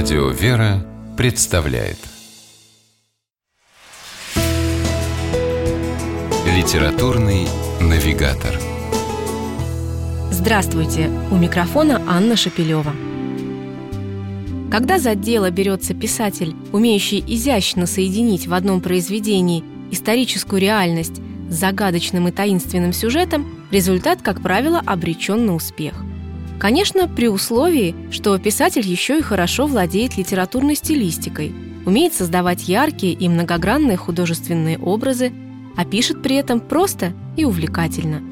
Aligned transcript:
Радио 0.00 0.28
«Вера» 0.28 0.86
представляет 1.16 1.96
Литературный 6.46 7.48
навигатор 7.80 8.60
Здравствуйте! 10.30 11.10
У 11.32 11.34
микрофона 11.34 12.00
Анна 12.06 12.36
Шапилева. 12.36 12.92
Когда 14.70 15.00
за 15.00 15.16
дело 15.16 15.50
берется 15.50 15.94
писатель, 15.94 16.54
умеющий 16.72 17.18
изящно 17.26 17.86
соединить 17.86 18.46
в 18.46 18.54
одном 18.54 18.80
произведении 18.80 19.64
историческую 19.90 20.62
реальность 20.62 21.20
с 21.50 21.54
загадочным 21.54 22.28
и 22.28 22.30
таинственным 22.30 22.92
сюжетом, 22.92 23.66
результат, 23.72 24.22
как 24.22 24.42
правило, 24.42 24.80
обречен 24.86 25.44
на 25.44 25.56
успех. 25.56 26.04
Конечно, 26.58 27.06
при 27.06 27.28
условии, 27.28 27.94
что 28.10 28.36
писатель 28.38 28.86
еще 28.86 29.18
и 29.18 29.22
хорошо 29.22 29.66
владеет 29.66 30.16
литературной 30.16 30.74
стилистикой, 30.74 31.54
умеет 31.86 32.14
создавать 32.14 32.68
яркие 32.68 33.12
и 33.12 33.28
многогранные 33.28 33.96
художественные 33.96 34.78
образы, 34.78 35.32
а 35.76 35.84
пишет 35.84 36.22
при 36.22 36.36
этом 36.36 36.60
просто 36.60 37.12
и 37.36 37.44
увлекательно. 37.44 38.22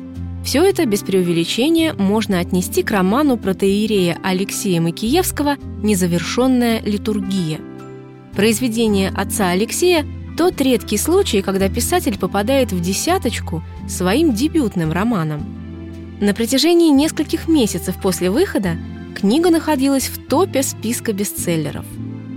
Все 0.44 0.62
это 0.62 0.86
без 0.86 1.00
преувеличения 1.00 1.92
можно 1.94 2.38
отнести 2.38 2.82
к 2.82 2.90
роману 2.90 3.36
протеерея 3.36 4.18
Алексея 4.22 4.80
Макиевского 4.80 5.56
«Незавершенная 5.82 6.80
литургия». 6.82 7.60
Произведение 8.34 9.10
отца 9.10 9.50
Алексея– 9.50 10.04
тот 10.36 10.60
редкий 10.60 10.98
случай, 10.98 11.42
когда 11.42 11.68
писатель 11.68 12.18
попадает 12.18 12.70
в 12.70 12.80
десяточку 12.80 13.62
своим 13.88 14.34
дебютным 14.34 14.92
романом. 14.92 15.65
На 16.20 16.34
протяжении 16.34 16.90
нескольких 16.90 17.48
месяцев 17.48 17.96
после 18.00 18.30
выхода 18.30 18.76
книга 19.14 19.50
находилась 19.50 20.08
в 20.08 20.26
топе 20.26 20.62
списка 20.62 21.12
бестселлеров. 21.12 21.84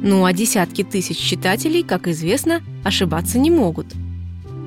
Ну 0.02 0.26
а 0.26 0.34
десятки 0.34 0.84
тысяч 0.84 1.18
читателей, 1.18 1.84
как 1.84 2.08
известно, 2.08 2.62
ошибаться 2.84 3.38
не 3.40 3.52
могут– 3.52 3.88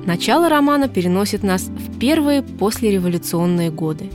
Начало 0.05 0.49
романа 0.49 0.89
переносит 0.89 1.43
нас 1.43 1.63
в 1.63 1.97
первые 1.97 2.41
послереволюционные 2.41 3.71
годы. 3.71 4.09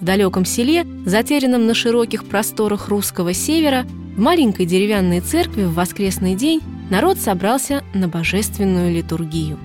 В 0.00 0.04
далеком 0.04 0.46
селе, 0.46 0.86
затерянном 1.04 1.66
на 1.66 1.74
широких 1.74 2.24
просторах 2.24 2.88
русского 2.88 3.34
севера, 3.34 3.84
в 4.16 4.20
маленькой 4.20 4.64
деревянной 4.64 5.20
церкви 5.20 5.64
в 5.64 5.74
воскресный 5.74 6.34
день 6.34 6.62
народ 6.88 7.18
собрался 7.18 7.84
на 7.92 8.08
божественную 8.08 8.94
литургию. 8.94 9.58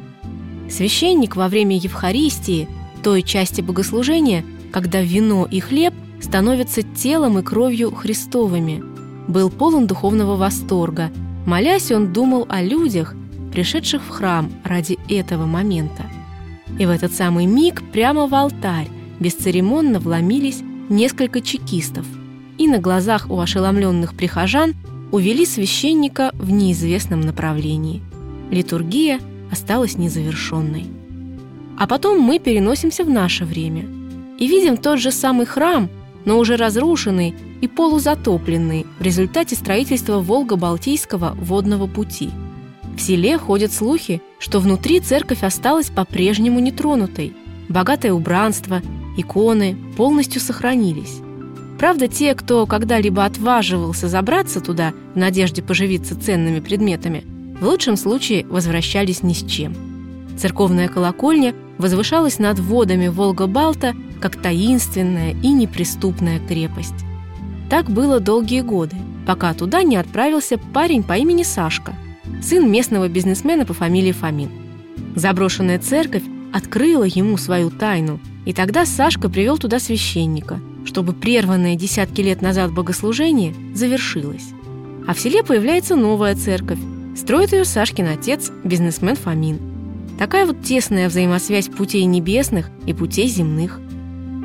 Священник 0.69 1.37
во 1.37 1.47
время 1.47 1.77
Евхаристии, 1.77 2.67
той 3.01 3.23
части 3.23 3.61
богослужения, 3.61 4.43
когда 4.71 5.01
вино 5.01 5.47
и 5.49 5.59
хлеб 5.59 5.93
становятся 6.21 6.83
телом 6.83 7.39
и 7.39 7.43
кровью 7.43 7.91
Христовыми, 7.91 8.83
был 9.27 9.49
полон 9.49 9.87
духовного 9.87 10.35
восторга. 10.35 11.11
Молясь, 11.45 11.91
он 11.91 12.11
думал 12.11 12.45
о 12.49 12.61
людях, 12.61 13.15
пришедших 13.51 14.03
в 14.03 14.09
храм 14.09 14.51
ради 14.63 14.97
этого 15.07 15.45
момента. 15.45 16.05
И 16.77 16.85
в 16.85 16.89
этот 16.89 17.13
самый 17.13 17.45
миг 17.45 17.81
прямо 17.91 18.27
в 18.27 18.35
алтарь 18.35 18.89
бесцеремонно 19.19 19.99
вломились 19.99 20.61
несколько 20.89 21.41
чекистов 21.41 22.05
и 22.59 22.67
на 22.67 22.77
глазах 22.77 23.31
у 23.31 23.39
ошеломленных 23.39 24.13
прихожан 24.13 24.75
увели 25.11 25.45
священника 25.45 26.31
в 26.33 26.51
неизвестном 26.51 27.21
направлении. 27.21 28.03
Литургия 28.51 29.19
осталась 29.49 29.97
незавершенной. 29.97 30.85
А 31.79 31.87
потом 31.87 32.19
мы 32.19 32.37
переносимся 32.37 33.03
в 33.05 33.09
наше 33.09 33.45
время 33.45 33.85
и 34.39 34.47
видим 34.47 34.77
тот 34.77 34.99
же 34.99 35.11
самый 35.11 35.45
храм, 35.45 35.89
но 36.25 36.39
уже 36.39 36.55
разрушенный 36.55 37.35
и 37.61 37.67
полузатопленный 37.67 38.87
в 38.97 39.03
результате 39.03 39.55
строительства 39.55 40.19
Волго-Балтийского 40.19 41.35
водного 41.35 41.85
пути– 41.85 42.31
в 42.99 43.01
селе 43.01 43.37
ходят 43.37 43.71
слухи, 43.71 44.21
что 44.39 44.59
внутри 44.59 44.99
церковь 44.99 45.43
осталась 45.43 45.89
по-прежнему 45.89 46.59
нетронутой. 46.59 47.33
Богатое 47.69 48.11
убранство, 48.11 48.81
иконы 49.15 49.77
полностью 49.95 50.41
сохранились. 50.41 51.19
Правда, 51.79 52.09
те, 52.09 52.35
кто 52.35 52.65
когда-либо 52.65 53.23
отваживался 53.23 54.09
забраться 54.09 54.59
туда 54.59 54.91
в 55.15 55.17
надежде 55.17 55.61
поживиться 55.61 56.19
ценными 56.19 56.59
предметами, 56.59 57.23
в 57.61 57.65
лучшем 57.65 57.95
случае 57.95 58.45
возвращались 58.47 59.23
ни 59.23 59.31
с 59.31 59.49
чем. 59.49 59.73
Церковная 60.37 60.89
колокольня 60.89 61.55
возвышалась 61.77 62.37
над 62.37 62.59
водами 62.59 63.07
Волга-Балта 63.07 63.95
как 64.21 64.35
таинственная 64.35 65.31
и 65.31 65.49
неприступная 65.49 66.39
крепость. 66.39 67.05
Так 67.69 67.89
было 67.89 68.19
долгие 68.19 68.61
годы, 68.61 68.95
пока 69.25 69.53
туда 69.53 69.83
не 69.83 69.95
отправился 69.95 70.57
парень 70.57 71.03
по 71.03 71.17
имени 71.17 71.43
Сашка– 71.43 71.93
сын 72.41 72.69
местного 72.71 73.07
бизнесмена 73.07 73.65
по 73.65 73.73
фамилии 73.73 74.11
Фомин. 74.11 74.49
Заброшенная 75.15 75.79
церковь 75.79 76.23
открыла 76.53 77.03
ему 77.03 77.37
свою 77.37 77.69
тайну, 77.69 78.19
и 78.45 78.53
тогда 78.53 78.85
Сашка 78.85 79.29
привел 79.29 79.57
туда 79.57 79.79
священника, 79.79 80.59
чтобы 80.85 81.13
прерванное 81.13 81.75
десятки 81.75 82.21
лет 82.21 82.41
назад 82.41 82.71
богослужение 82.71 83.53
завершилось. 83.73 84.49
А 85.07 85.13
в 85.13 85.19
селе 85.19 85.43
появляется 85.43 85.95
новая 85.95 86.35
церковь. 86.35 86.79
Строит 87.15 87.51
ее 87.51 87.65
Сашкин 87.65 88.07
отец, 88.07 88.51
бизнесмен 88.63 89.15
Фомин. 89.15 89.59
Такая 90.17 90.45
вот 90.45 90.63
тесная 90.63 91.09
взаимосвязь 91.09 91.67
путей 91.67 92.05
небесных 92.05 92.69
и 92.85 92.93
путей 92.93 93.27
земных. 93.27 93.79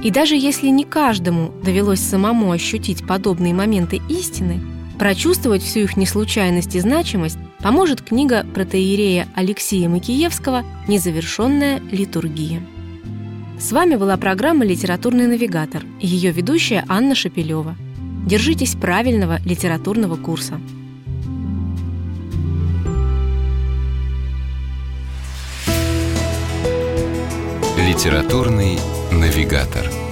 И 0.04 0.10
даже 0.10 0.36
если 0.36 0.68
не 0.68 0.84
каждому 0.84 1.50
довелось 1.64 2.00
самому 2.00 2.52
ощутить 2.52 3.06
подобные 3.06 3.54
моменты 3.54 4.02
истины, 4.10 4.60
прочувствовать 4.98 5.62
всю 5.62 5.80
их 5.80 5.96
неслучайность 5.96 6.74
и 6.76 6.80
значимость 6.80 7.38
поможет 7.60 8.02
книга 8.02 8.44
протеерея 8.52 9.26
Алексея 9.34 9.88
Макиевского 9.88 10.62
«Незавершенная 10.88 11.80
литургия». 11.90 12.60
С 13.58 13.72
вами 13.72 13.96
была 13.96 14.18
программа 14.18 14.66
«Литературный 14.66 15.26
навигатор» 15.26 15.82
и 16.00 16.06
ее 16.06 16.32
ведущая 16.32 16.84
Анна 16.86 17.14
Шапилева. 17.14 17.74
Держитесь 18.26 18.74
правильного 18.74 19.38
литературного 19.46 20.16
курса. 20.16 20.60
Литературный 27.78 28.78
навигатор. 29.14 30.03